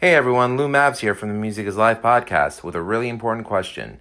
[0.00, 3.48] Hey everyone, Lou Mavs here from the Music is Life podcast with a really important
[3.48, 3.98] question.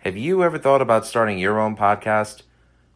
[0.00, 2.42] Have you ever thought about starting your own podcast?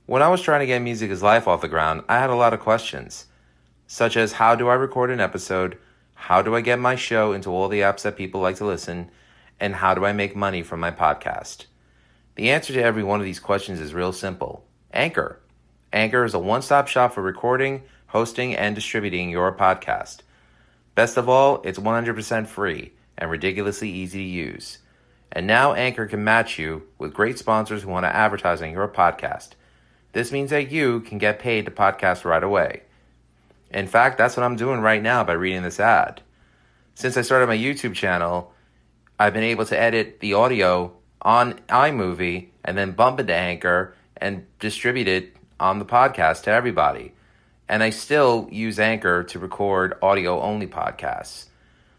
[0.05, 2.35] When I was trying to get Music is Life off the ground, I had a
[2.35, 3.29] lot of questions,
[3.87, 5.79] such as how do I record an episode?
[6.13, 9.11] How do I get my show into all the apps that people like to listen?
[9.59, 11.65] And how do I make money from my podcast?
[12.35, 15.41] The answer to every one of these questions is real simple Anchor.
[15.95, 20.19] Anchor is a one stop shop for recording, hosting, and distributing your podcast.
[20.95, 24.79] Best of all, it's 100% free and ridiculously easy to use.
[25.33, 28.87] And now Anchor can match you with great sponsors who want to advertise on your
[28.87, 29.51] podcast.
[30.13, 32.83] This means that you can get paid to podcast right away.
[33.71, 36.23] In fact, that's what I'm doing right now by reading this ad.
[36.95, 38.53] Since I started my YouTube channel,
[39.19, 40.93] I've been able to edit the audio
[41.23, 46.51] on iMovie and then bump it to Anchor and distribute it on the podcast to
[46.51, 47.14] everybody
[47.69, 51.47] and I still use Anchor to record audio only podcasts.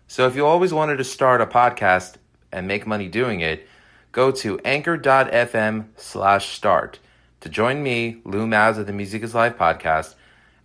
[0.08, 2.16] So if you always wanted to start a podcast
[2.52, 3.68] and make money doing it,
[4.12, 7.00] go to anchor.fm slash start
[7.46, 10.16] to join me, Lou Mavs of the Music is Life podcast,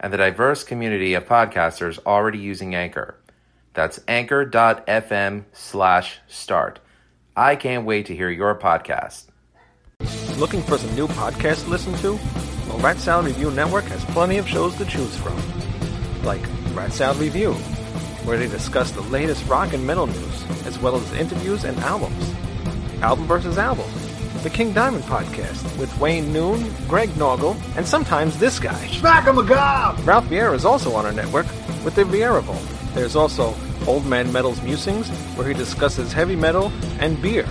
[0.00, 3.16] and the diverse community of podcasters already using Anchor.
[3.74, 6.80] That's anchor.fm slash start.
[7.36, 9.26] I can't wait to hear your podcast.
[10.38, 12.18] Looking for some new podcasts to listen to?
[12.70, 15.36] Well, Rat Salad Review Network has plenty of shows to choose from.
[16.22, 16.40] Like
[16.72, 17.52] Rat Salad Review,
[18.22, 22.32] where they discuss the latest rock and metal news, as well as interviews and albums.
[23.02, 23.90] Album versus Album,
[24.44, 28.86] the King Diamond podcast with Wayne Noon, Greg Noggle, and sometimes this guy.
[28.86, 29.98] Smack him a gob!
[30.06, 31.46] Ralph Vieira is also on our network
[31.84, 32.94] with the Vieira Vault.
[32.94, 33.52] There's also
[33.88, 37.48] Old Man Metal's Musings, where he discusses heavy metal and beer.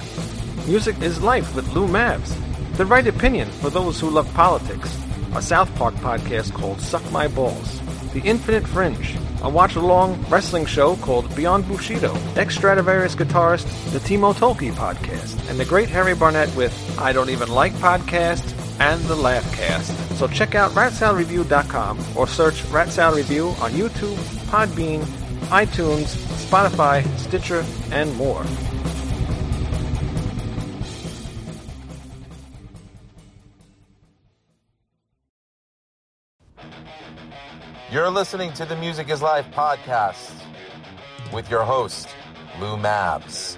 [0.66, 2.34] Music is Life with Lou Mavs.
[2.78, 4.98] The right opinion for those who love politics
[5.36, 7.80] a South Park podcast called Suck My Balls,
[8.14, 14.00] The Infinite Fringe, a watch along wrestling show called Beyond Bushido, ex Stratovarius guitarist, the
[14.00, 19.02] Timo Tolkki podcast, and the great Harry Barnett with I Don't Even Like Podcasts and
[19.06, 20.16] the Laughcast.
[20.16, 24.16] So check out ratsaladreview.com or search Rat Salad Review on YouTube,
[24.48, 25.02] Podbean,
[25.50, 26.16] iTunes,
[26.48, 28.44] Spotify, Stitcher, and more.
[37.92, 40.32] You're listening to the Music is Life podcast
[41.34, 42.08] with your host,
[42.60, 43.58] Lou Mavs,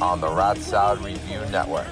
[0.00, 1.88] on the Rat Salad Review Network.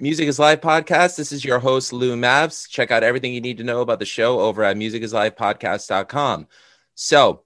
[0.00, 1.18] Music is Life podcast.
[1.18, 2.66] This is your host, Lou Mavs.
[2.66, 6.46] Check out everything you need to know about the show over at musicisLifepodcast.com.
[6.94, 7.42] So,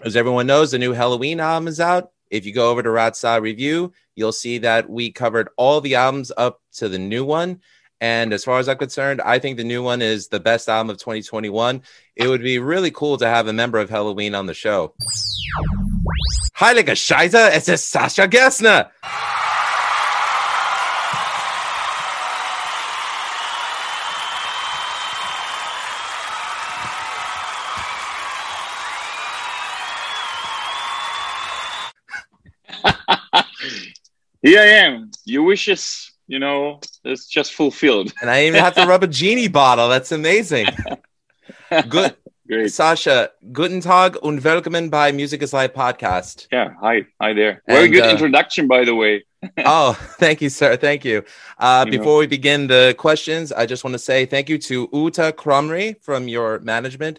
[0.00, 2.10] as everyone knows, the new Helloween album is out.
[2.30, 6.32] If you go over to Rat Review, you'll see that we covered all the albums
[6.36, 7.60] up to the new one.
[8.00, 10.90] And as far as I'm concerned, I think the new one is the best album
[10.90, 11.82] of 2021.
[12.14, 14.94] It would be really cool to have a member of Helloween on the show.
[16.56, 18.90] Heilige Scheiße, es ist Sascha Gerstner.
[34.46, 35.10] Here I am.
[35.24, 38.12] Your wishes, you know, it's just fulfilled.
[38.20, 39.88] And I even have to rub a genie bottle.
[39.88, 40.66] That's amazing.
[41.88, 42.14] Good.
[42.46, 42.70] Great.
[42.70, 46.46] Sascha, guten Tag und willkommen bei Music is Life podcast.
[46.52, 46.74] Yeah.
[46.80, 47.04] Hi.
[47.20, 47.60] Hi there.
[47.66, 49.24] Very And, good uh, introduction, by the way.
[49.64, 50.76] oh, thank you, sir.
[50.76, 51.24] Thank you.
[51.58, 51.98] Uh, You know.
[51.98, 56.00] before we begin the questions, I just want to say thank you to Uta Kromrey
[56.00, 57.18] from your management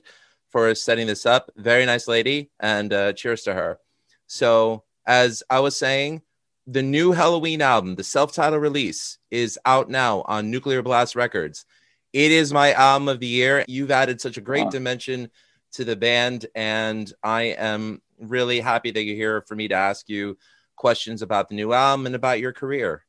[0.49, 1.51] for setting this up.
[1.57, 3.79] Very nice lady, and uh, cheers to her.
[4.27, 6.21] So, as I was saying,
[6.67, 11.65] the new Helloween album, the self-titled release, is out now on Nuclear Blast Records.
[12.11, 13.63] It is my album of the year.
[13.67, 14.71] You've added such a great Wow.
[14.71, 15.29] dimension
[15.73, 20.09] to the band, and I am really happy that you're here for me to ask
[20.09, 20.37] you
[20.75, 23.05] questions about the new album and about your career.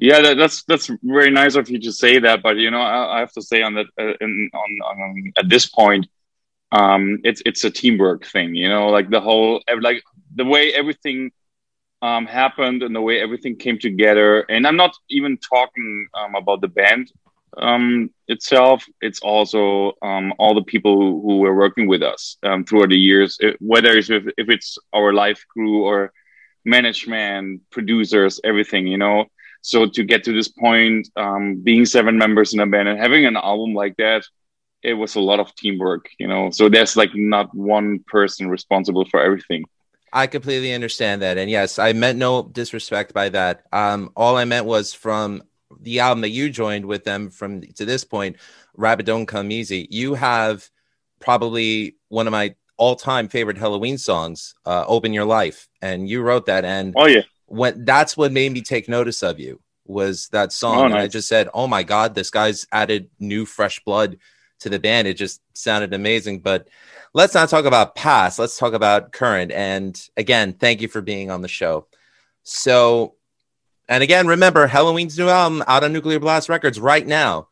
[0.00, 2.42] Yeah, that, that's that's very nice of you to say that.
[2.42, 5.48] But you know, I, I have to say on that uh, in, on, on at
[5.48, 6.06] this point,
[6.70, 8.54] um, it's it's a teamwork thing.
[8.54, 10.02] You know, like the whole like
[10.34, 11.32] the way everything
[12.02, 14.40] um, happened and the way everything came together.
[14.40, 17.10] And I'm not even talking um, about the band
[17.56, 22.64] um, itself, it's also um, all the people who, who were working with us um,
[22.64, 26.12] throughout the years, whether it's if, if it's our live crew or
[26.64, 29.24] management, producers, everything, you know.
[29.62, 33.26] So to get to this point, um, being seven members in a band and having
[33.26, 34.24] an album like that,
[34.82, 36.50] it was a lot of teamwork, you know.
[36.50, 39.64] So there's like not one person responsible for everything.
[40.12, 41.38] I completely understand that.
[41.38, 43.64] And yes, I meant no disrespect by that.
[43.72, 45.42] Um, all I meant was from
[45.80, 48.36] the album that you joined with them from to this point,
[48.74, 50.68] Rabbit Don't Come Easy, you have
[51.20, 56.46] probably one of my all-time favorite Helloween songs, uh, "Open Your Life," and you wrote
[56.46, 56.64] that.
[56.64, 60.78] And oh yeah, when that's what made me take notice of you was that song.
[60.78, 60.92] Oh, nice.
[60.92, 64.18] And I just said, "Oh my God, this guy's added new fresh blood
[64.60, 66.40] to the band." It just sounded amazing.
[66.40, 66.68] But
[67.12, 68.38] let's not talk about past.
[68.38, 69.52] Let's talk about current.
[69.52, 71.86] And again, thank you for being on the show.
[72.42, 73.14] So
[73.88, 77.48] and again, remember Helloween's new album out on Nuclear Blast Records right now.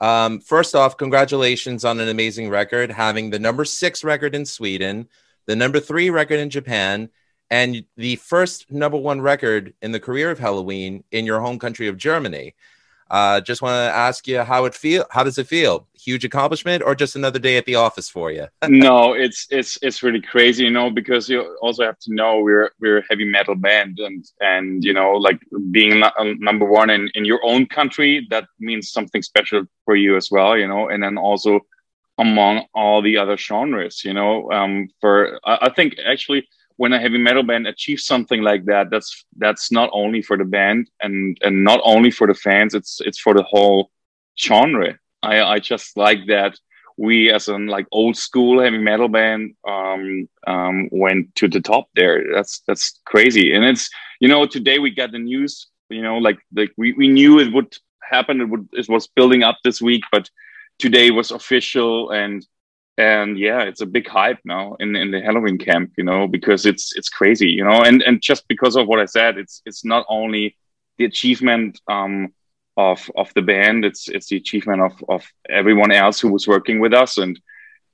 [0.00, 5.08] Um, first off, congratulations on an amazing record, having the number six record in Sweden,
[5.46, 7.08] the number three record in Japan,
[7.50, 11.86] and the first number one record in the career of Helloween in your home country
[11.86, 12.56] of Germany.
[13.10, 15.04] Uh, just want to ask you how it feel.
[15.10, 15.86] How does it feel?
[15.94, 18.46] Huge accomplishment, or just another day at the office for you?
[18.68, 22.70] no, it's it's it's really crazy, you know, because you also have to know we're
[22.80, 26.02] we're a heavy metal band, and and you know, like being
[26.40, 30.56] number one in in your own country, that means something special for you as well,
[30.58, 31.60] you know, and then also
[32.18, 34.50] among all the other genres, you know.
[34.50, 38.90] Um, for I, I think actually when a heavy metal band achieves something like that,
[38.90, 42.74] that's that's not only for the band and and not only for the fans.
[42.74, 43.90] It's it's for the whole
[44.38, 44.98] genre.
[45.22, 46.58] I I just like that
[46.96, 51.88] we as an like old school heavy metal band um, um, went to the top
[51.94, 52.24] there.
[52.34, 53.52] That's that's crazy.
[53.52, 53.90] And it's
[54.20, 55.68] you know today we got the news.
[55.88, 58.40] You know like like we, we knew it would happen.
[58.40, 60.30] It would it was building up this week, but
[60.78, 62.46] today was official and
[62.98, 66.64] and yeah it's a big hype now in in the helloween camp you know because
[66.64, 69.84] it's it's crazy you know and and just because of what i said it's it's
[69.84, 70.56] not only
[70.98, 72.32] the achievement um
[72.76, 76.78] of of the band it's it's the achievement of of everyone else who was working
[76.78, 77.16] with us.
[77.18, 77.40] And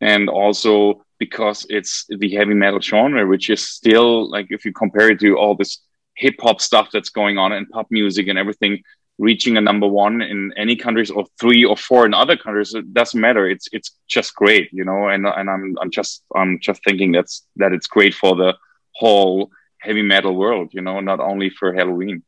[0.00, 5.10] and also because it's the heavy metal genre which is still like if you compare
[5.10, 5.78] it to all this
[6.16, 8.82] hip hop stuff that's going on and pop music and everything
[9.18, 12.92] reaching a number one in any countries or three or four in other countries it
[12.92, 13.48] doesn't matter.
[13.48, 17.46] It's it's just great you know and and i'm i'm just i'm just thinking that's
[17.56, 18.54] that it's great for the
[18.94, 22.22] whole heavy metal world you know not only for helloween.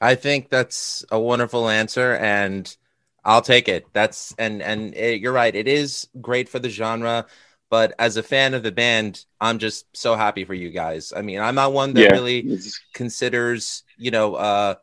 [0.00, 2.76] I think that's a wonderful answer and
[3.24, 3.86] i'll take it.
[3.92, 5.54] That's and and it, you're right.
[5.54, 7.26] It is great for the genre
[7.68, 11.12] but as a fan of the band i'm just so happy for you guys.
[11.16, 12.12] I mean i'm not one that yeah.
[12.12, 12.58] really
[12.92, 14.74] considers you know uh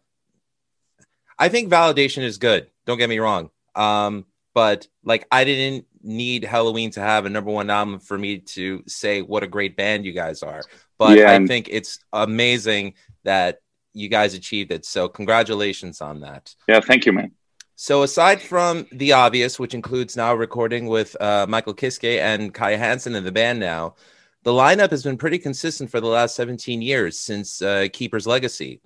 [1.43, 2.67] I think validation is good.
[2.85, 3.49] Don't get me wrong.
[3.75, 8.37] Um, but like I didn't need Helloween to have a number one album for me
[8.37, 10.61] to say what a great band you guys are.
[10.97, 12.93] But yeah, I think it's amazing
[13.25, 13.59] that
[13.91, 14.85] you guys achieved it.
[14.85, 16.55] So congratulations on that.
[16.69, 17.31] Yeah, thank you, man.
[17.75, 22.77] So aside from the obvious, which includes now recording with uh, Michael Kiske and Kai
[22.77, 23.95] Hansen in the band now,
[24.43, 28.79] the lineup has been pretty consistent for the last 17 years since uh, Keeper's Legacy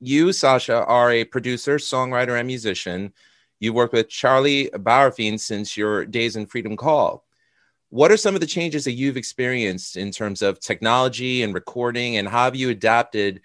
[0.00, 3.12] you, Sascha, are a producer, songwriter, and musician.
[3.58, 7.24] You worked with Charlie Bauerfeind since your days in Freedom Call.
[7.90, 12.16] What are some of the changes that you've experienced in terms of technology and recording,
[12.16, 13.42] and how have you adapted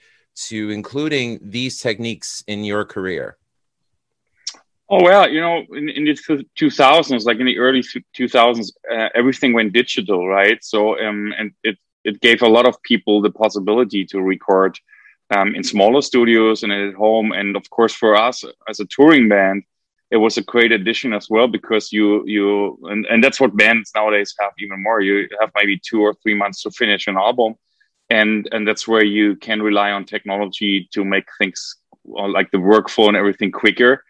[0.47, 3.37] to including these techniques in your career?
[4.87, 7.83] Oh well, you know, in, in the two thousands, like in the early
[8.13, 10.63] two thousands, uh, everything went digital, right?
[10.63, 14.79] So, um, and it it gave a lot of people the possibility to record
[15.31, 17.31] um, in smaller studios and at home.
[17.31, 19.63] And of course, for us as a touring band,
[20.11, 23.91] it was a great addition as well because you you and, and that's what bands
[23.95, 25.01] nowadays have even more.
[25.01, 27.55] You have maybe two or three months to finish an album,
[28.09, 33.07] and and that's where you can rely on technology to make things like the workflow
[33.07, 34.03] and everything quicker.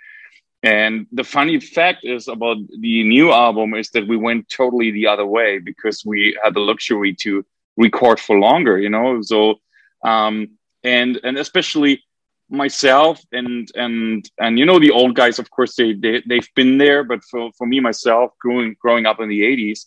[0.64, 5.08] And the funny fact is about the new album is that we went totally the
[5.08, 7.46] other way because we had the luxury to
[7.78, 9.22] record for longer, you know.
[9.22, 9.60] So
[10.04, 12.04] um, and and especially
[12.50, 16.78] myself and and and you know the old guys of course they, they they've been
[16.78, 19.86] there but for, for me myself growing growing up in the 80s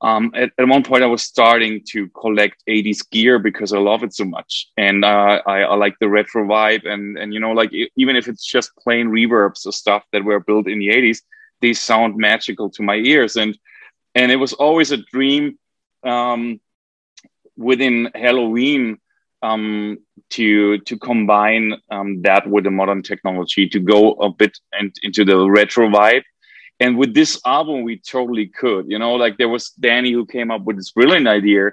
[0.00, 4.02] um, at, at one point i was starting to collect 80s gear because i love
[4.02, 4.68] it so much.
[4.76, 8.26] And uh, I, I like the retro vibe and and you know like even if
[8.26, 11.18] it's just plain reverbs or stuff that were built in the 80s
[11.60, 13.36] they sound magical to my ears.
[13.36, 13.58] And
[14.14, 15.58] and it was always a dream
[16.04, 16.60] um,
[17.56, 18.98] within helloween
[19.42, 19.98] um,
[20.30, 25.24] to to combine um, that with the modern technology to go a bit and, into
[25.24, 26.22] the retro vibe.
[26.80, 30.50] And with this album we totally could you know like there was dani who came
[30.50, 31.70] up with this brilliant idea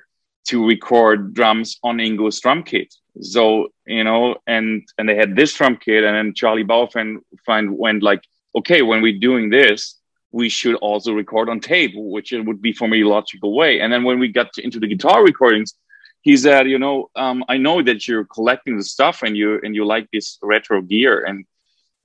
[0.47, 2.93] to record drums on ingo's drum kit.
[3.21, 7.77] So you know and and they had this drum kit and then charlie bauerfeind find
[7.77, 8.21] went like
[8.55, 9.99] okay when we're doing this
[10.35, 13.79] we should also record on tape which it would be for me a logical way.
[13.79, 15.75] And then when we got to, into the guitar recordings
[16.25, 19.73] he said you know um, i know that you're collecting the stuff and you and
[19.75, 21.45] you like this retro gear and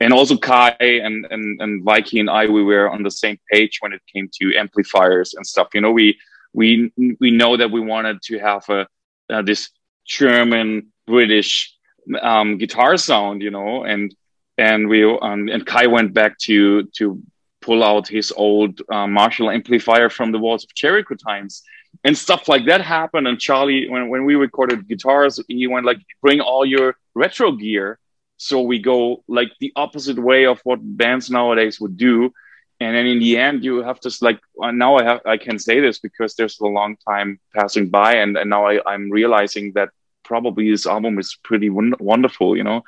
[0.00, 3.78] and also Kai and and and Weiki and I, we were on the same page
[3.80, 5.68] when it came to amplifiers and stuff.
[5.74, 6.18] You know, we
[6.52, 8.86] we we know that we wanted to have a
[9.28, 9.70] uh, this
[10.06, 11.76] German British
[12.22, 14.14] um, guitar sound, you know, and
[14.56, 17.22] and we um, and Kai went back to to
[17.60, 21.62] pull out his old uh, Marshall amplifier from the walls of Jericho times
[22.04, 23.26] and stuff like that happened.
[23.28, 27.98] And Charlie, when when we recorded guitars, he went like, "Bring all your retro gear."
[28.40, 32.32] so we go like the opposite way of what bands nowadays would do
[32.80, 35.58] and then in the end you have to like uh, now i have i can
[35.58, 39.72] say this because there's a long time passing by and, and now I, i'm realizing
[39.74, 39.90] that
[40.24, 42.82] probably this album is pretty wonderful you know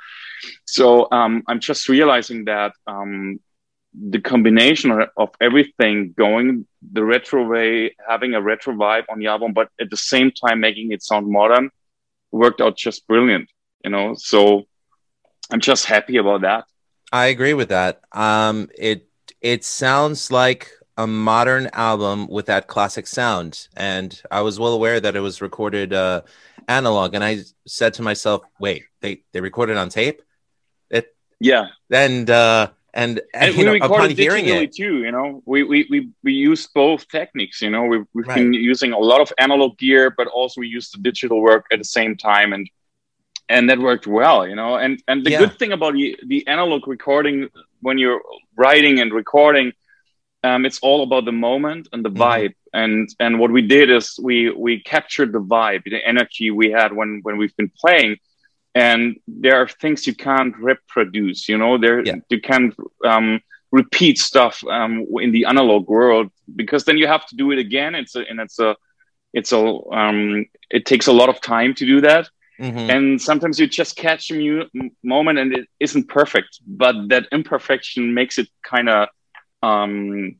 [0.65, 3.39] so um, i'm just realizing that um,
[3.95, 9.53] the combination of everything going the retro way having a retro vibe on the album
[9.53, 11.71] but at the same time making it sound modern
[12.31, 13.49] worked out just brilliant
[13.85, 14.67] you know so
[15.53, 16.65] I'm just happy about that.
[17.13, 18.01] I agree with that.
[18.13, 19.09] Um, it
[19.41, 24.99] it sounds like a modern album with that classic sound, and I was well aware
[24.99, 26.23] that it was recorded uh,
[26.69, 27.15] analog.
[27.15, 30.23] And I said to myself, "Wait, they they recorded on tape?"
[30.91, 34.99] It yeah, and uh, and, and, and we know, recorded digitally it, too.
[34.99, 37.63] You know, we we we we use both techniques.
[37.63, 38.37] You know, we've, we've right.
[38.37, 41.79] been using a lot of analog gear, but also we use the digital work at
[41.79, 42.69] the same time, and
[43.49, 45.39] and that worked well you know and and the yeah.
[45.39, 47.49] good thing about the, the analog recording
[47.81, 48.21] when you're
[48.57, 49.73] writing and recording
[50.45, 52.23] um, it's all about the moment and the mm-hmm.
[52.23, 56.71] vibe and and what we did is we we captured the vibe the energy we
[56.71, 58.17] had when when we've been playing
[58.75, 62.17] and there are things you can't reproduce you know there yeah.
[62.29, 62.75] you can't
[63.05, 67.59] um, repeat stuff um, in the analog world because then you have to do it
[67.59, 68.77] again it's a and it's a
[69.33, 72.29] it's a um, it takes a lot of time to do that
[72.63, 72.91] Mm-hmm.
[72.91, 78.15] And sometimes you just catch a mu- moment and it isn't perfect, but that imperfection
[78.15, 79.09] makes it kind of
[79.65, 80.37] um,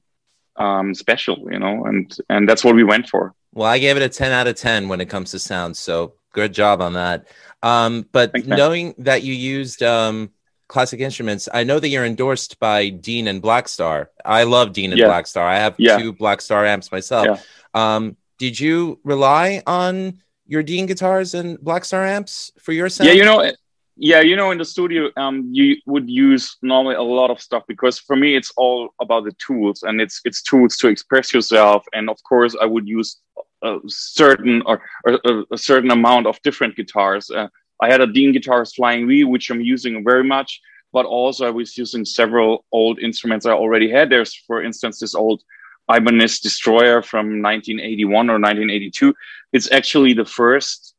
[0.57, 3.35] um, special, you know, and and that's what we went for.
[3.53, 6.15] Well, I gave it a ten out of ten when it comes to sound, so
[6.33, 7.27] good job on that.
[7.63, 10.31] Um, but Thanks, knowing that you used um,
[10.69, 14.09] classic instruments, I know that you're endorsed by Dean and Blackstar.
[14.25, 15.09] I love Dean and yeah.
[15.09, 15.43] Blackstar.
[15.43, 15.99] I have yeah.
[15.99, 17.27] two Blackstar amps myself.
[17.27, 17.39] Yeah.
[17.75, 23.09] Um, did you rely on your Dean guitars and Blackstar amps for your sound?
[23.09, 23.53] Yeah, you know,
[23.97, 27.63] yeah, you know, in the studio, um, you would use normally a lot of stuff
[27.69, 31.85] because for me, it's all about the tools and it's it's tools to express yourself.
[31.93, 33.19] And of course, I would use
[33.63, 37.31] a certain or, or a certain amount of different guitars.
[37.31, 37.49] Uh,
[37.81, 40.61] I had a Dean Guitars Flying V, which I'm using very much,
[40.93, 44.11] but also I was using several old instruments I already had.
[44.11, 45.43] There's, for instance, this old
[45.91, 49.15] Ibanez Destroyer from 1981 or 1982.
[49.53, 50.95] It's actually the first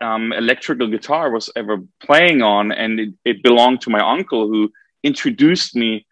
[0.00, 4.46] um, electrical guitar I was ever playing on, and it, it, belonged to my uncle
[4.46, 6.06] who introduced me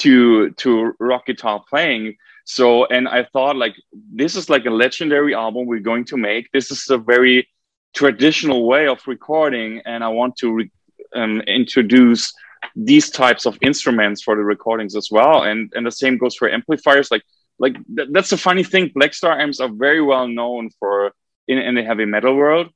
[0.00, 2.16] to to rock guitar playing.
[2.48, 6.50] So, and I thought like this is like a legendary album we're going to make.
[6.50, 7.46] This is a very
[7.94, 10.70] traditional way of recording, and I want to re-
[11.14, 12.32] um, introduce
[12.74, 15.42] these types of instruments for the recordings as well.
[15.42, 17.10] And and the same goes for amplifiers.
[17.10, 17.22] Like
[17.58, 18.92] like th- that's a funny thing.
[18.96, 21.12] Blackstar amps are very well known for
[21.48, 22.70] in, in the heavy metal world.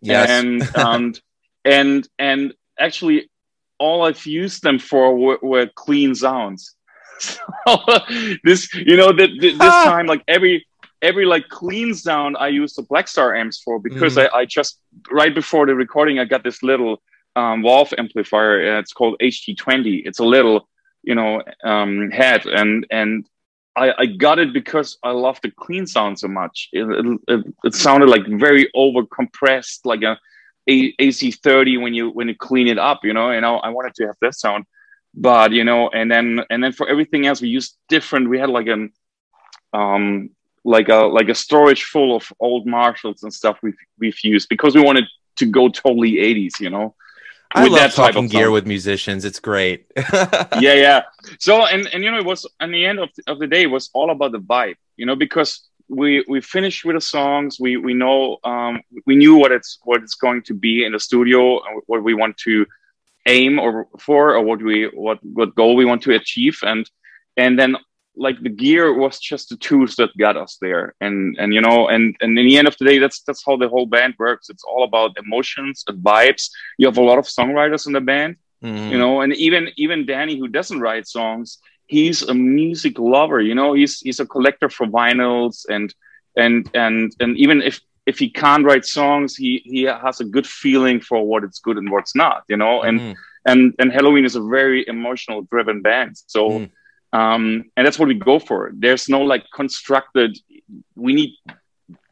[0.00, 0.28] Yes.
[0.30, 1.20] And and
[1.64, 3.30] and and actually,
[3.78, 6.74] all I've used them for were, were clean sounds.
[7.22, 7.40] So
[8.44, 9.84] this, you know, that this ah.
[9.84, 10.66] time, like every
[11.00, 14.28] every like clean sound, I use the Blackstar amps for because mm.
[14.32, 17.02] I, I just right before the recording, I got this little
[17.36, 18.78] um, Valve amplifier.
[18.78, 20.02] It's called HT20.
[20.06, 20.68] It's a little,
[21.02, 23.24] you know, um, head, and and
[23.76, 26.68] I, I got it because I love the clean sound so much.
[26.72, 30.18] It, it, it sounded like very over compressed, like a,
[30.66, 33.30] a AC30 when you when you clean it up, you know.
[33.30, 34.66] And I, I wanted to have that sound,
[35.14, 38.28] but you know, and then and then for everything else, we used different.
[38.28, 38.92] We had like an
[39.72, 40.30] um
[40.64, 44.74] like a like a storage full of old Marshalls and stuff we've we've used because
[44.74, 45.04] we wanted
[45.36, 46.94] to go totally 80s, you know.
[47.54, 49.24] I love talking gear with musicians.
[49.26, 49.90] It's great.
[49.96, 51.02] yeah, yeah.
[51.38, 53.62] So and and you know it was at the end of the, of the day
[53.62, 54.76] it was all about the vibe.
[54.96, 57.60] You know because we we finished with the songs.
[57.60, 61.00] We we know um, we knew what it's what it's going to be in the
[61.00, 62.64] studio, what we want to
[63.26, 66.88] aim or for, or what we what what goal we want to achieve, and
[67.36, 67.76] and then
[68.14, 70.94] like the gear was just the tools that got us there.
[71.00, 73.56] And and you know and and in the end of the day that's that's how
[73.56, 74.50] the whole band works.
[74.50, 76.50] It's all about emotions and vibes.
[76.78, 78.90] You have a lot of songwriters in the band mm-hmm.
[78.90, 83.54] you know and even even dani who doesn't write songs he's a music lover you
[83.54, 85.94] know he's he's a collector for vinyls and
[86.36, 87.80] and and and even if
[88.12, 91.78] if he can't write songs he he has a good feeling for what it's good
[91.80, 92.74] and what's not you know?
[92.88, 93.50] And mm-hmm.
[93.50, 96.12] and and helloween is a very emotional driven band.
[96.34, 96.70] So mm.
[97.20, 97.42] um,
[97.74, 98.58] and that's what we go for.
[98.84, 100.30] There's no like constructed
[101.06, 101.32] we need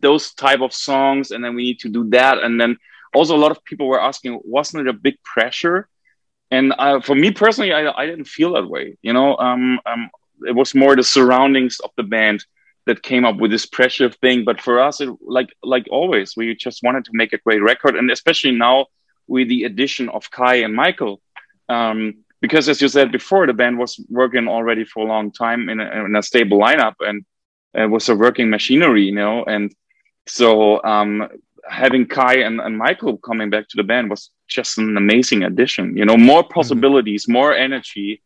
[0.07, 2.37] those type of songs and then we need to do that.
[2.45, 2.73] And then
[3.17, 5.79] also a lot of people were asking wasn't it a big pressure?
[6.57, 9.37] And uh, for me personally I, I didn't feel that way you know?
[9.49, 10.03] Um, um,
[10.51, 12.41] it was more the surroundings of the band
[12.91, 16.55] that came up with this pressure thing but for us it like like always we
[16.67, 18.77] just wanted to make a great record and especially now
[19.35, 21.15] with the addition of kai and michael
[21.71, 25.69] um, because as you said before, the band was working already for a long time
[25.69, 27.25] in a, in a stable lineup and
[27.75, 29.45] it was a working machinery, you know.
[29.45, 29.73] And
[30.27, 31.29] so um,
[31.69, 35.97] having Kai and, and Michael coming back to the band was just an amazing addition.
[35.97, 36.53] You know, more mm-hmm.
[36.53, 37.33] possibilities, mm-hmm.
[37.33, 38.23] more energy,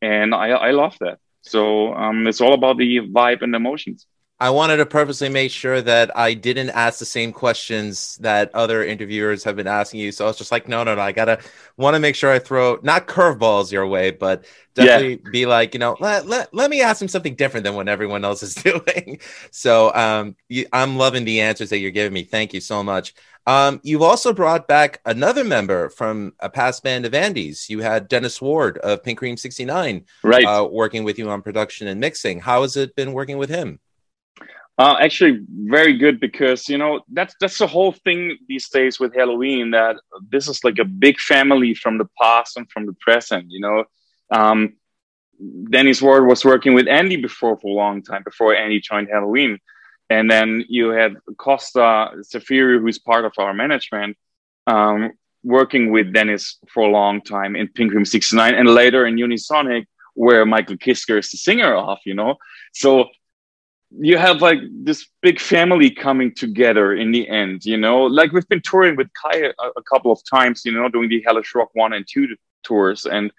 [0.00, 1.18] and I, I love that.
[1.46, 4.06] So um, it's all about the vibe and emotions.
[4.38, 8.84] I wanted to purposely make sure that I didn't ask the same questions that other
[8.84, 10.12] interviewers have been asking you.
[10.12, 11.00] So I was just like, no, no, no.
[11.00, 11.40] I gotta
[11.78, 15.30] want to make sure I throw not curveballs your way, but definitely yeah.
[15.30, 18.26] be like, you know, let, let, let me ask him something different than what everyone
[18.26, 19.20] else is doing.
[19.50, 22.24] so um, you, I'm loving the answers that you're giving me.
[22.24, 23.14] Thank you so much.
[23.46, 27.70] Um, you've also brought back another member from a past band of Andi's.
[27.70, 30.44] You had Dennis Ward of Pink Cream 69 right.
[30.44, 32.40] Uh, working with you on production and mixing.
[32.40, 33.78] How has it been working with him?
[34.78, 39.14] Uh, actually, very good because you know that's that's the whole thing these days with
[39.14, 39.72] Helloween.
[39.72, 39.96] That
[40.28, 43.46] this is like a big family from the past and from the present.
[43.48, 43.84] You know,
[44.30, 44.74] um,
[45.70, 49.58] Dennis Ward was working with Andi before for a long time before Andi joined Helloween,
[50.10, 54.18] and then you had Costa Zafiri, who's part of our management,
[54.66, 55.12] um,
[55.42, 59.86] working with Dennis for a long time in Pink Cream 69, and later in Unisonic,
[60.12, 61.96] where Michael Kiske is the singer of.
[62.04, 62.36] You know,
[62.74, 63.08] so
[63.98, 68.04] you have like this big family coming together in the end, you know.
[68.04, 71.22] Like we've been touring with Kai a, a couple of times, you know, doing the
[71.26, 72.28] Hellish Rock one and two
[72.62, 73.32] tours, and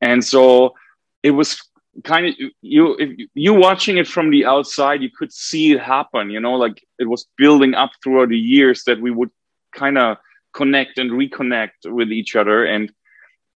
[0.00, 0.74] and so
[1.22, 1.60] it was
[2.04, 6.30] kind of you if you watching it from the outside, you could see it happen,
[6.30, 9.30] you know, like it was building up throughout the years that we would
[9.74, 10.16] kind of
[10.54, 12.90] connect and reconnect with each other and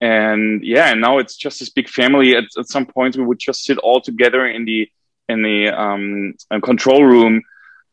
[0.02, 3.40] and yeah and now it's just this big family at, at some point, we would
[3.40, 4.90] just sit all together in the
[5.30, 7.42] in the um, control room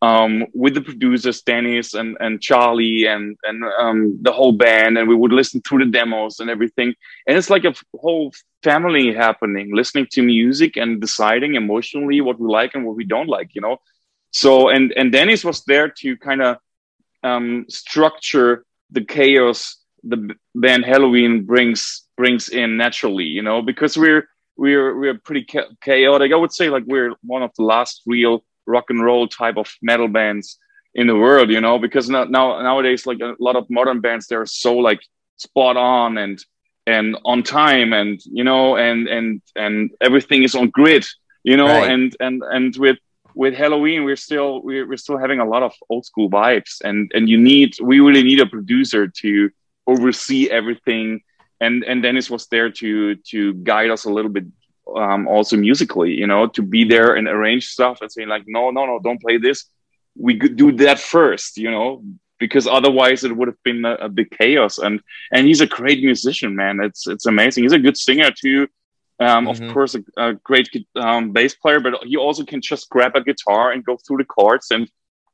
[0.02, 4.98] um, with the producers, Dennis and, and Charlie and, and um, the whole band.
[4.98, 6.94] And we would listen through the demos and everything.
[7.26, 12.48] And it's like a whole family happening, listening to music and deciding emotionally what we
[12.48, 13.78] like and what we don't like, you know?
[14.32, 16.58] So, and, and Dennis was there to kind of
[17.22, 24.28] um, structure the chaos the band Helloween brings brings in naturally, you know, because we're
[24.56, 25.46] we're we're pretty
[25.80, 26.32] chaotic.
[26.32, 29.68] I would say like we're one of the last real rock and roll type of
[29.82, 30.58] metal bands
[30.94, 34.26] in the world, you know, because now, now nowadays like a lot of modern bands
[34.26, 35.00] they're so like
[35.36, 36.42] spot on and
[36.86, 41.04] and on time and you know and and and everything is on grid,
[41.44, 41.90] you know, right.
[41.90, 42.98] and and and with
[43.34, 47.10] with Helloween we're still we're, we're still having a lot of old school vibes and
[47.14, 49.50] and you need we really need a producer to
[49.86, 51.20] oversee everything
[51.60, 54.44] and and Dennis was there to to guide us a little bit
[54.94, 58.70] um, also musically, you know, to be there and arrange stuff and saying like, no,
[58.70, 59.64] no, no, don't play this.
[60.16, 62.02] We could do that first, you know,
[62.38, 64.78] because otherwise it would have been a, a, big chaos.
[64.78, 65.00] And
[65.32, 66.80] and he's a great musician, man.
[66.80, 67.64] It's it's amazing.
[67.64, 68.68] He's a good singer too.
[69.18, 69.64] Um, mm-hmm.
[69.64, 73.22] Of course, a, a great um, bass player, but he also can just grab a
[73.22, 74.70] guitar and go through the chords.
[74.70, 74.90] And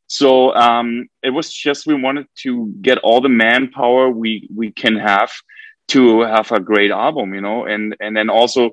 [0.07, 4.97] so um, it was just we wanted to get all the manpower we we can
[4.97, 5.33] have
[5.93, 8.71] to have a great album, you know, and and then also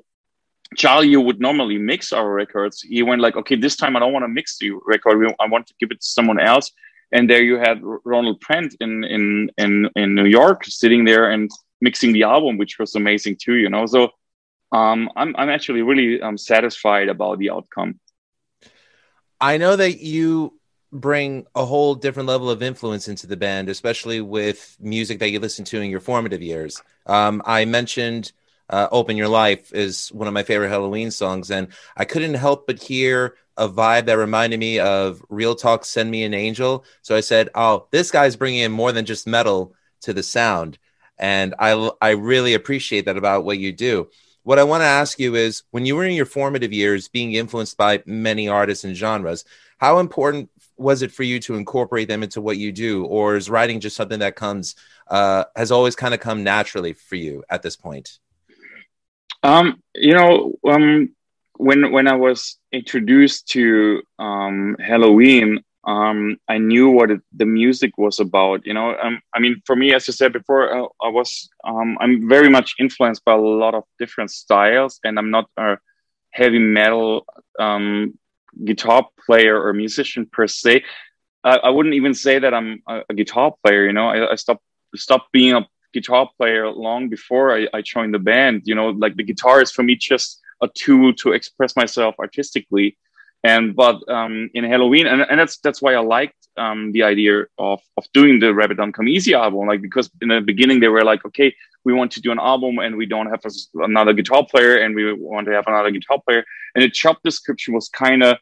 [0.76, 2.80] Charlie would normally mix our records.
[2.80, 5.34] He went like, okay, this time I don't want to mix the record.
[5.40, 6.70] I want to give it to someone else.
[7.12, 11.50] And there you had Ronald Prent in in in in New York sitting there and
[11.80, 13.84] mixing the album, which was amazing too, you know.
[13.86, 14.10] So
[14.72, 17.98] um, I'm I'm actually really um, satisfied about the outcome.
[19.40, 20.59] I know that you
[20.92, 25.38] bring a whole different level of influence into the band, especially with music that you
[25.40, 26.82] listen to in your formative years.
[27.06, 28.32] Um, I mentioned
[28.68, 32.66] uh, "Open Your Life" is one of my favorite Helloween songs, and I couldn't help
[32.66, 37.14] but hear a vibe that reminded me of Real Talk "Send Me an Angel." So
[37.16, 40.78] I said, "Oh, this guy's bringing in more than just metal to the sound,"
[41.18, 44.08] and I I really appreciate that about what you do.
[44.42, 47.32] what I want to ask you is when you were in your formative years being
[47.34, 49.44] influenced by many artists and genres,
[49.78, 50.50] how important
[50.80, 53.04] was it for you to incorporate them into what you do?
[53.04, 54.74] Or is writing just something that comes,
[55.08, 58.18] uh, has always kind of come naturally for you at this point?
[59.42, 61.14] Um, you know, um,
[61.56, 67.96] when when I was introduced to um, Helloween, um, I knew what it, the music
[67.96, 68.66] was about.
[68.66, 71.96] You know, um, I mean, for me, as you said before, uh, I was um,
[72.00, 75.78] I'm very much influenced by a lot of different styles, and I'm not a
[76.30, 77.26] heavy metal
[77.58, 78.18] um,
[78.64, 80.84] guitar player or musician per se.
[81.42, 83.86] I, I wouldn't even say that I'm a, a guitar player.
[83.86, 84.62] You know, I, I, stopped
[84.96, 88.62] stopped being a guitar player long before I, I joined the band.
[88.64, 92.96] You know, like the guitar is for me just a tool to express myself artistically
[93.42, 97.44] and but um, in Helloween, and, and that's that's why I liked um, the idea
[97.58, 100.88] of of doing the Rabbit Don't Come Easy album, like because in the beginning they
[100.88, 104.12] were like, okay, we want to do an album and we don't have a, another
[104.12, 107.88] guitar player, and we want to have another guitar player, and the job description was
[107.88, 108.38] kind of,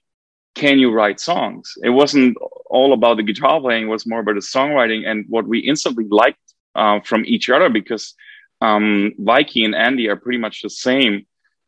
[0.54, 1.74] can you write songs?
[1.82, 5.46] It wasn't all about the guitar playing; it was more about the songwriting and what
[5.46, 6.38] we instantly liked
[6.74, 8.14] uh, from each other because
[8.60, 11.26] um, Weiki and Andi are pretty much the same.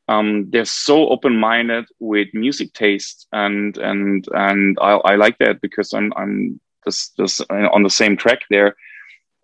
[0.08, 5.92] Um, they're so open-minded with music taste and and and I, I like that because
[5.92, 8.74] I'm I'm this, this on the same track there.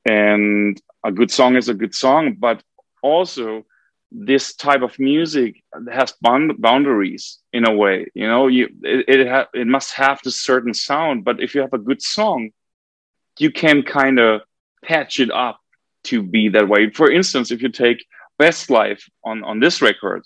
[0.04, 2.62] And a good song is a good song but
[3.02, 3.64] also
[4.10, 6.14] this type of music has
[6.68, 10.74] boundaries in a way you know you it it, ha- it must have this certain
[10.74, 12.50] sound but if you have a good song
[13.38, 14.40] you can kind of
[14.84, 15.58] patch it up
[16.04, 18.00] to be that way for instance if you take
[18.38, 20.22] best life on on this record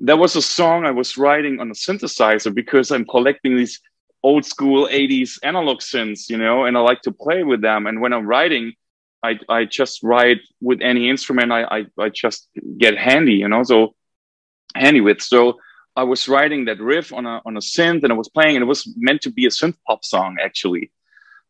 [0.00, 3.80] that was a song I was writing on a synthesizer because I'm collecting these
[4.22, 7.86] old school 80s analog synths, you know, and I like to play with them.
[7.86, 8.74] And when I'm writing,
[9.22, 13.62] I, I just write with any instrument I, I, I just get handy, you know,
[13.62, 13.94] so
[14.74, 15.20] handy with.
[15.20, 15.58] So
[15.94, 18.62] I was writing that riff on a, on a synth and I was playing and
[18.62, 20.90] it was meant to be a synth pop song actually.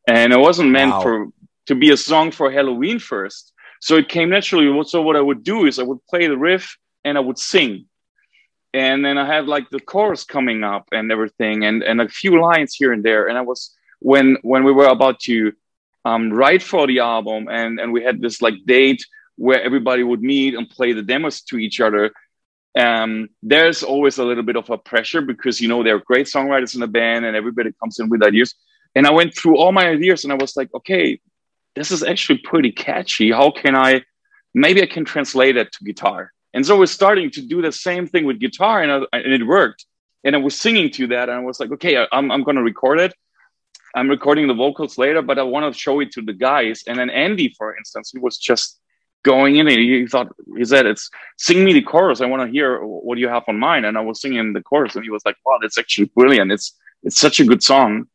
[0.08, 1.02] And it wasn't meant wow.
[1.02, 1.26] for
[1.66, 3.52] to be a song for Helloween first.
[3.80, 4.82] So it came naturally.
[4.84, 7.86] So what I would do is I would play the riff and I would sing
[8.72, 12.40] and then I had like the chorus coming up and everything, and and a few
[12.40, 13.26] lines here and there.
[13.26, 15.52] And I was when when we were about to
[16.04, 19.04] um, write for the album, and and we had this like date
[19.36, 22.12] where everybody would meet and play the demos to each other.
[22.78, 26.26] Um, there's always a little bit of a pressure because you know there are great
[26.26, 28.54] songwriters in the band, and everybody comes in with ideas.
[28.94, 31.20] And I went through all my ideas, and I was like, okay,
[31.76, 33.30] this is actually pretty catchy.
[33.30, 34.02] How can I?
[34.52, 38.06] Maybe I can translate it to guitar and so we're starting to do the same
[38.06, 39.86] thing with guitar, and, I, and it worked.
[40.24, 42.62] And I was singing to that, and I was like, okay, I'm, I'm going to
[42.62, 43.14] record it.
[43.94, 46.84] I'm recording the vocals later, but I want to show it to the guys.
[46.86, 48.78] And then Andi, for instance, he was just
[49.22, 52.20] going in and he thought, he said, it's sing me the chorus.
[52.20, 53.84] I want to hear what you have on mine.
[53.84, 56.52] And I was singing the chorus, and he was like, wow, that's actually brilliant.
[56.52, 58.06] It's, it's such a good song.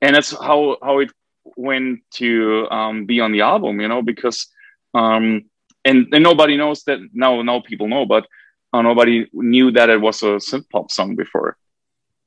[0.00, 1.10] And that's how, how it
[1.56, 4.48] went to um, be on the album, you know, because
[4.94, 5.44] um,
[5.84, 8.26] and, and nobody knows that now now people know but
[8.72, 11.56] uh, nobody knew that it was a synth pop song before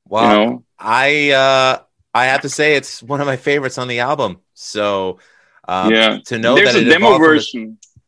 [0.06, 0.64] wow you know?
[0.80, 1.80] i uh
[2.16, 5.20] i have to say it's one of my favorites on the album so
[5.68, 8.02] um, yeah to know there's that a demo version the...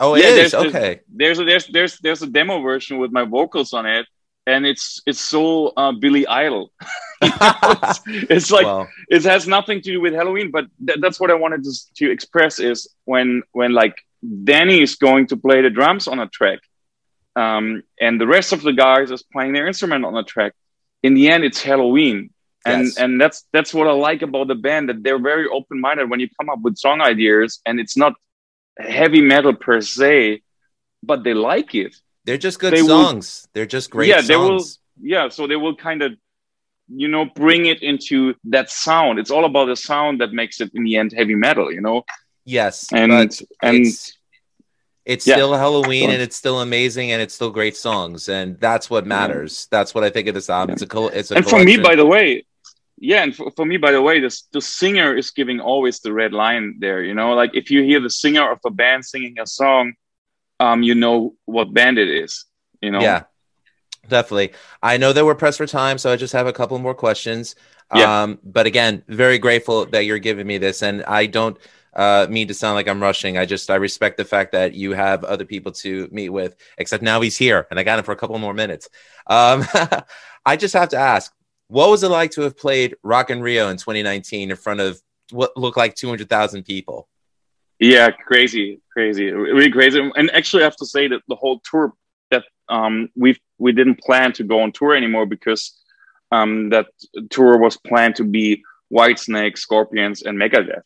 [0.00, 0.52] oh it yeah, is?
[0.52, 4.06] there's, okay there's a there's there's there's a demo version with my vocals on it
[4.46, 6.72] and it's it's so uh, Billy Idol.
[7.22, 11.34] it's, it's, like it has nothing to do with Helloween, but th- that's what I
[11.34, 16.08] wanted to, to express is when when like Dani is going to play the drums
[16.08, 16.60] on a track,
[17.36, 20.54] um, and the rest of the guys is playing their instrument on a track.
[21.02, 22.30] In the end, it's Helloween,
[22.64, 22.96] and yes.
[22.96, 26.20] and that's that's what I like about the band that they're very open minded when
[26.20, 28.14] you come up with song ideas, and it's not
[28.78, 30.42] heavy metal per se,
[31.02, 31.94] but they like it.
[32.24, 33.42] They're just good they songs.
[33.42, 34.08] Will, they're just great.
[34.08, 34.28] Yeah, songs.
[34.28, 34.64] they will.
[35.00, 36.12] Yeah, so they will kind of
[36.88, 40.68] you know bring it into that sound it's all about the sound that makes it
[40.74, 42.04] in the end heavy metal you know
[42.44, 44.18] Yes, and and it's,
[45.04, 45.34] it's yeah.
[45.34, 49.68] still helloween and it's still amazing and it's still great songs and that's what matters.
[49.70, 49.78] Yeah.
[49.78, 50.74] That's what I think of this album.
[50.74, 51.08] It's a cool.
[51.08, 51.74] It's a and collection.
[51.74, 52.44] for me, by the way,
[53.02, 56.12] yeah, and for, for me, by the way, this the singer is giving always the
[56.12, 57.02] red line there.
[57.02, 59.94] You know, like if you hear the singer of a band singing a song,
[60.60, 62.44] um, you know what band it is.
[62.80, 63.24] You know, yeah,
[64.08, 64.52] definitely.
[64.84, 67.56] I know that we're pressed for time, so I just have a couple more questions.
[67.92, 68.22] Yeah.
[68.22, 71.58] Um, but again, very grateful that you're giving me this, and I don't
[71.94, 73.36] uh, mean to sound like I'm rushing.
[73.36, 76.54] I just I respect the fact that you have other people to meet with.
[76.78, 78.88] Except now he's here, and I got him for a couple more minutes.
[79.26, 79.64] Um,
[80.46, 81.32] I just have to ask,
[81.72, 85.00] what was it like to have played Rock in Rio in 2019 in front of
[85.30, 87.08] what looked like 200,000 people?
[87.78, 89.98] Yeah, crazy, crazy, really crazy.
[90.14, 91.94] And actually, I have to say that the whole tour
[92.30, 95.72] that um, we we didn't plan to go on tour anymore because
[96.30, 96.88] um, that
[97.30, 100.82] tour was planned to be Whitesnake, Scorpions, and Megadeth.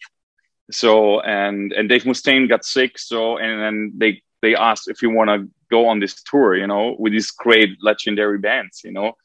[0.70, 5.10] So and and Dave Mustaine got sick, so and then they they asked if you
[5.10, 9.16] want to go on this tour, you know, with these great legendary bands, you know,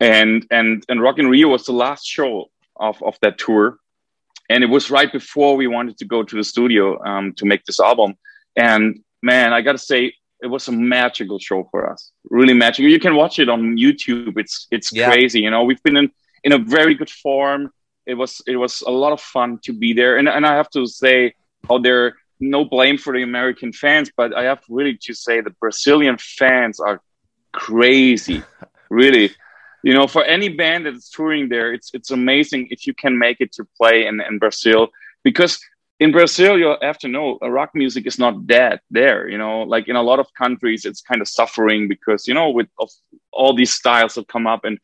[0.00, 3.78] and and and Rock in Rio was the last show of of that tour,
[4.48, 7.64] and it was right before we wanted to go to the studio um, to make
[7.64, 8.14] this album,
[8.56, 12.90] and man, I gotta say it was a magical show for us, really magical.
[12.90, 14.38] You can watch it on YouTube.
[14.38, 15.10] It's it's yeah.
[15.10, 15.64] crazy, you know.
[15.64, 16.10] We've been in
[16.42, 17.70] in a very good form.
[18.06, 20.70] It was it was a lot of fun to be there, and and I have
[20.70, 21.34] to say,
[21.70, 25.50] oh, there no blame for the American fans, but I have really to say the
[25.50, 27.00] Brazilian fans are
[27.52, 28.42] crazy,
[28.90, 29.30] really.
[29.84, 33.38] You know, for any band that's touring there, it's it's amazing if you can make
[33.40, 34.88] it to play in, in Brazil
[35.22, 35.60] because
[36.00, 39.28] in Brazil you have to know rock music is not dead there.
[39.28, 42.48] You know, like in a lot of countries, it's kind of suffering because you know
[42.48, 42.68] with
[43.30, 44.78] all these styles that come up and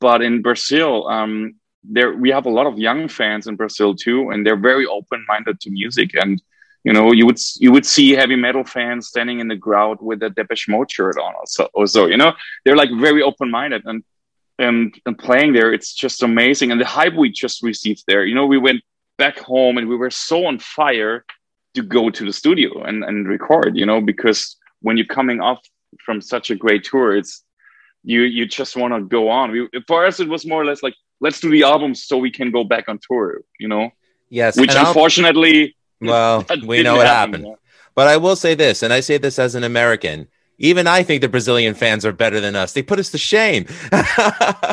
[0.00, 4.30] but in Brazil, um, there we have a lot of young fans in Brazil too,
[4.30, 6.40] and they're very open minded to music and
[6.86, 10.22] you know, you would you would see heavy metal fans standing in the crowd with
[10.22, 11.68] a Depeche Mode shirt on, also.
[11.74, 12.32] Or so you know,
[12.64, 14.04] they're like very open minded and
[14.58, 15.72] and and playing there.
[15.72, 18.24] It's just amazing, and the hype we just received there.
[18.24, 18.82] You know, we went
[19.18, 21.24] back home and we were so on fire
[21.74, 23.76] to go to the studio and and record.
[23.76, 25.60] You know, because when you're coming off
[26.04, 27.42] from such a great tour, it's
[28.02, 29.50] you you just want to go on.
[29.50, 32.30] We, for us, it was more or less like let's do the album so we
[32.30, 33.42] can go back on tour.
[33.58, 33.90] You know.
[34.28, 34.58] Yes.
[34.58, 37.56] Which unfortunately well, we know what happen, happened.
[37.94, 40.28] But I will say this, and I say this as an American.
[40.58, 42.72] Even I think the Brazilian fans are better than us.
[42.72, 43.66] They put us to shame.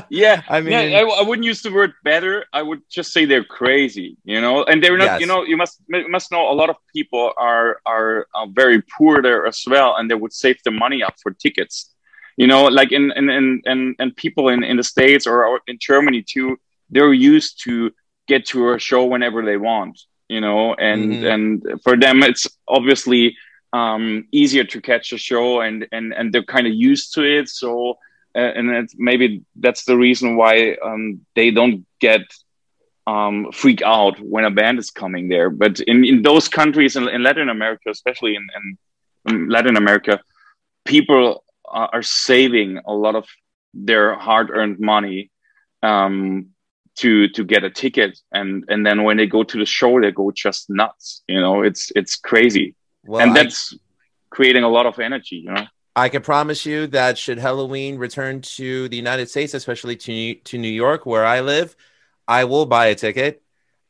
[0.09, 2.45] yeah, I mean, yeah, I, I, wouldn't use the word better.
[2.53, 4.63] I would just say they're crazy, you know.
[4.63, 5.21] And they're not, yes.
[5.21, 9.21] you know, you must must know a lot of people are, are are very poor
[9.21, 11.89] there as well, and they would save the money up for tickets.
[12.37, 15.59] You know, like in in in and and people in in the states or, or
[15.67, 16.57] in Germany too,
[16.89, 17.91] they're used to
[18.27, 21.25] get to a show whenever they want you know, and mm-hmm.
[21.25, 23.37] and for them it's obviously
[23.73, 27.49] um, easier to catch a show, and and and they're kind of used to it.
[27.49, 27.97] So
[28.35, 32.21] uh, and maybe that's the reason why um, they don't get
[33.05, 35.49] um, freak out when a band is coming there.
[35.49, 38.77] But in, in those countries in, in Latin America, especially in, in,
[39.33, 40.19] in Latin America,
[40.85, 43.27] people are, saving a lot of
[43.73, 45.31] their hard earned money
[45.81, 46.47] um,
[46.95, 50.11] to to get a ticket and and then when they go to the show they
[50.11, 53.77] go just nuts you know it's it's crazy well, and that's I,
[54.29, 58.41] creating a lot of energy you know i can promise you that should helloween return
[58.41, 61.75] to the united states especially to to new york where i live
[62.27, 63.41] i will buy a ticket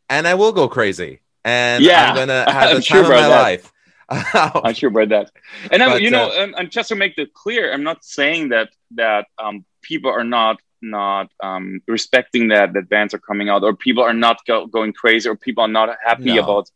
[0.09, 3.27] and i will go crazy and yeah i'm gonna have the time sure of my
[3.27, 3.41] that.
[3.41, 3.73] life
[4.09, 5.31] I'm sure about that.
[5.71, 8.69] And but, you know, uh, and, just to make it clear, I'm not saying that
[8.91, 13.75] that um, people are not not um, respecting that that bands are coming out or
[13.75, 16.43] people are not go- going crazy or people are not happy no.
[16.43, 16.69] about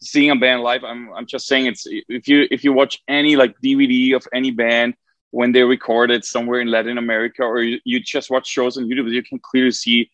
[0.00, 3.36] seeing a band live i'm i'm just saying it's if you if you watch any
[3.36, 4.94] like dvd of any band
[5.30, 9.10] when they recorded somewhere in latin america or you, you just watch shows on youtube
[9.10, 10.10] you can clearly see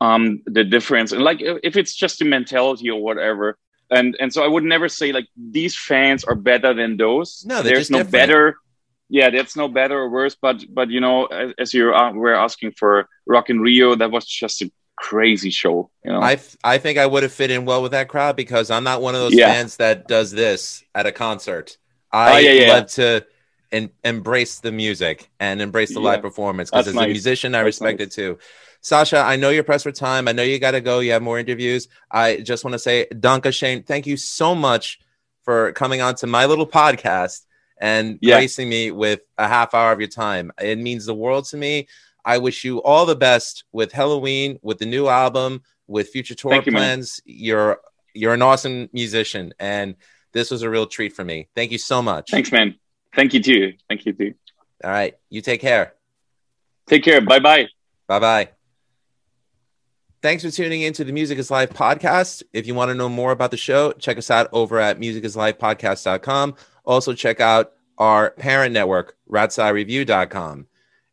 [0.00, 3.56] um the difference and like if it's just the mentality or whatever
[3.90, 7.62] and and so i would never say like these fans are better than those no
[7.62, 8.12] there's no different.
[8.12, 8.56] better
[9.08, 12.72] yeah, that's no better or worse, but but you know, as, as you were asking
[12.72, 15.90] for Rock in Rio, that was just a crazy show.
[16.04, 18.70] You know, I I think I would have fit in well with that crowd because
[18.70, 19.52] I'm not one of those yeah.
[19.52, 21.78] fans that does this at a concert.
[22.12, 22.72] Oh, I oh, yeah, yeah.
[22.72, 23.26] love to
[23.72, 27.04] and embrace the music and embrace the live performance because as nice.
[27.04, 28.08] a musician, I That's respect nice.
[28.08, 28.38] it too.
[28.82, 30.28] Sascha, I know you're pressed for time.
[30.28, 31.00] I know you got to go.
[31.00, 31.88] You have more interviews.
[32.10, 35.00] I just want to say, Danke Shane, thank you so much
[35.42, 37.42] for coming on to my little podcast
[37.80, 40.52] and gracing me with a half hour of your time.
[40.60, 41.88] It means the world to me.
[42.26, 46.50] I wish you all the best with Helloween, with the new album, with future tour
[46.50, 47.20] Thank plans.
[47.24, 47.80] You, you're
[48.14, 49.94] you're an awesome musician, and
[50.32, 51.48] this was a real treat for me.
[51.54, 52.30] Thank you so much.
[52.30, 52.74] Thanks, man.
[53.14, 53.74] Thank you too.
[53.88, 54.34] Thank you too.
[54.82, 55.94] All right, you take care.
[56.88, 57.20] Take care.
[57.20, 57.68] Bye bye.
[58.08, 58.48] Bye bye.
[60.20, 62.42] Thanks for tuning in to the Music is Life podcast.
[62.52, 66.56] If you want to know more about the show, check us out over at musicisLifepodcast.com.
[66.84, 70.66] Also, check out our parent network, ratsaladreview.com,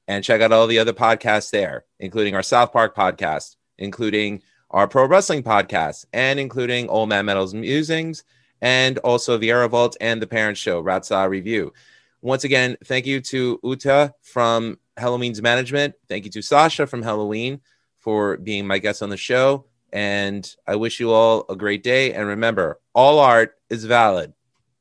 [0.08, 4.88] and check out all the other podcasts there, including our South Park podcast, including our
[4.88, 8.24] pro wrestling podcast, and including Old Man Metal's musings,
[8.62, 11.74] and also Vieira Vault and the parent show, Rat Salad Review.
[12.22, 15.94] Once again, thank you to Uta from Helloween's management.
[16.08, 17.60] Thank you to Sascha from Helloween
[17.98, 19.66] for being my guest on the show.
[19.92, 22.14] And I wish you all a great day.
[22.14, 24.34] And remember, all art is valid.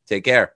[0.06, 0.54] Take care.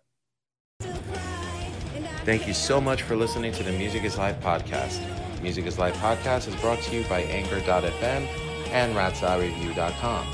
[2.27, 5.01] Thank you so much for listening to the Music is Life podcast.
[5.41, 8.27] Music is Life podcast is brought to you by Anchor.fm
[8.73, 10.27] and RatSaladReview.com.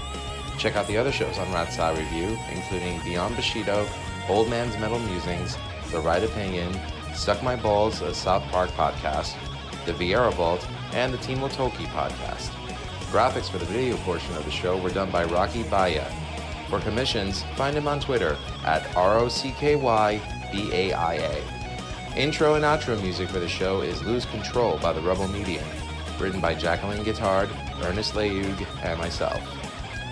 [0.57, 3.87] Check out the other shows on Rat Salad Review, including Beyond Bushido,
[4.27, 5.59] Old Man's Metal Musings,
[5.91, 6.75] The Right Opinion,
[7.13, 9.35] Suck My Balls, a South Park podcast,
[9.85, 12.49] The Vieira Vault, and the Timo Tolkki podcast.
[13.13, 16.11] Graphics for the video portion of the show were done by Rocky Baia.
[16.71, 20.23] For commissions, find him on Twitter at R-O-C-K-Y-B-A-I-A.
[22.17, 25.65] Intro and outro music for the show is Lose Control by the Rebel Medium,
[26.21, 27.49] written by Jacalyn Guitard,
[27.83, 29.41] Ernest Leug, and myself.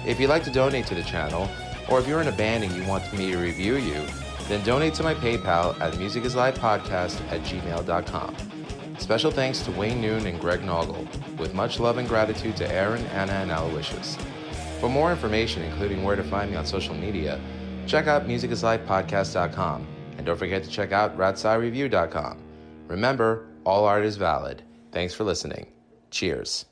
[0.06, 1.46] If you'd like to donate to the channel,
[1.90, 4.02] or if you're in a band and you want me to review you,
[4.48, 8.34] then donate to my PayPal at musicisLifepodcast at gmail.com.
[8.98, 13.04] Special thanks to Wayne Noon and Greg Noggle, with much love and gratitude to Aaron,
[13.08, 14.16] Anna, and Aloysius.
[14.80, 17.38] For more information, including where to find me on social media,
[17.86, 19.86] check out musicisLifepodcast.com,
[20.20, 22.36] and don't forget to check out ratsaladreview.com.
[22.88, 24.62] Remember, all art is valid.
[24.92, 25.72] Thanks for listening.
[26.10, 26.66] Cheers.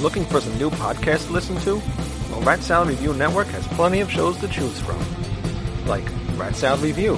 [0.00, 1.76] Looking for some new podcasts to listen to?
[2.32, 4.98] Well, Rat Salad Review Network has plenty of shows to choose from.
[5.86, 6.04] Like
[6.36, 7.14] Rat Salad Review,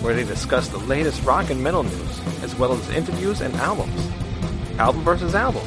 [0.00, 4.08] where they discuss the latest rock and metal news, as well as interviews and albums.
[4.78, 5.66] Album versus Album,